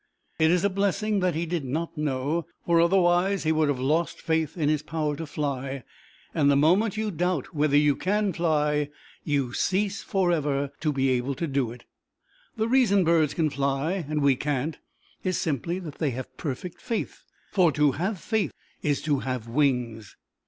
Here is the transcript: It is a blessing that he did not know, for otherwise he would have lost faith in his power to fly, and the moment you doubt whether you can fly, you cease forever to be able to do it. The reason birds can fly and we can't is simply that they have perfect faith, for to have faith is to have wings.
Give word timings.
It 0.39 0.49
is 0.49 0.63
a 0.63 0.69
blessing 0.71 1.19
that 1.19 1.35
he 1.35 1.45
did 1.45 1.63
not 1.63 1.95
know, 1.95 2.47
for 2.65 2.81
otherwise 2.81 3.43
he 3.43 3.51
would 3.51 3.67
have 3.69 3.77
lost 3.79 4.19
faith 4.19 4.57
in 4.57 4.67
his 4.67 4.81
power 4.81 5.15
to 5.15 5.27
fly, 5.27 5.83
and 6.33 6.49
the 6.49 6.55
moment 6.55 6.97
you 6.97 7.11
doubt 7.11 7.53
whether 7.53 7.77
you 7.77 7.95
can 7.95 8.33
fly, 8.33 8.89
you 9.23 9.53
cease 9.53 10.01
forever 10.01 10.71
to 10.79 10.91
be 10.91 11.09
able 11.09 11.35
to 11.35 11.45
do 11.45 11.71
it. 11.71 11.85
The 12.57 12.67
reason 12.67 13.03
birds 13.03 13.35
can 13.35 13.51
fly 13.51 14.03
and 14.09 14.23
we 14.23 14.35
can't 14.35 14.79
is 15.23 15.37
simply 15.39 15.77
that 15.77 15.99
they 15.99 16.09
have 16.09 16.35
perfect 16.35 16.81
faith, 16.81 17.23
for 17.51 17.71
to 17.73 17.91
have 17.91 18.19
faith 18.19 18.51
is 18.81 19.03
to 19.03 19.19
have 19.19 19.47
wings. 19.47 20.17